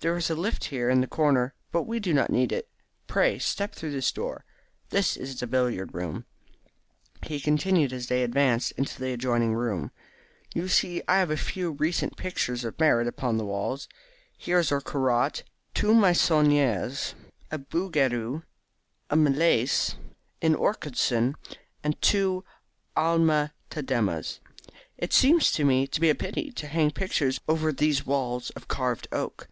There 0.00 0.16
is 0.16 0.30
a 0.30 0.36
lift 0.36 0.66
here 0.66 0.88
in 0.88 1.00
the 1.00 1.08
corner, 1.08 1.54
but 1.72 1.82
we 1.82 1.98
do 1.98 2.14
not 2.14 2.30
need 2.30 2.52
it. 2.52 2.68
Pray 3.08 3.40
step 3.40 3.74
through 3.74 3.90
this 3.90 4.12
door. 4.12 4.44
This 4.90 5.16
is 5.16 5.40
the 5.40 5.46
billiard 5.48 5.92
room," 5.92 6.24
he 7.26 7.40
continued 7.40 7.92
as 7.92 8.06
they 8.06 8.22
advanced 8.22 8.70
into 8.76 9.00
the 9.00 9.12
adjoining 9.12 9.54
room. 9.54 9.90
"You 10.54 10.68
see 10.68 11.02
I 11.08 11.18
have 11.18 11.32
a 11.32 11.36
few 11.36 11.72
recent 11.72 12.16
pictures 12.16 12.62
of 12.62 12.78
merit 12.78 13.08
upon 13.08 13.38
the 13.38 13.44
walls. 13.44 13.88
Here 14.36 14.60
is 14.60 14.70
a 14.70 14.80
Corot, 14.80 15.42
two 15.74 15.92
Meissoniers, 15.92 17.14
a 17.50 17.58
Bouguereau, 17.58 18.44
a 19.10 19.16
Millais, 19.16 19.90
an 20.40 20.54
Orchardson, 20.54 21.34
and 21.82 22.00
two 22.00 22.44
Alma 22.96 23.52
Tademas. 23.68 24.38
It 24.96 25.12
seems 25.12 25.50
to 25.50 25.64
me 25.64 25.88
to 25.88 26.00
be 26.00 26.08
a 26.08 26.14
pity 26.14 26.52
to 26.52 26.68
hang 26.68 26.92
pictures 26.92 27.40
over 27.48 27.72
these 27.72 28.06
walls 28.06 28.50
of 28.50 28.68
carved 28.68 29.08
oak. 29.10 29.48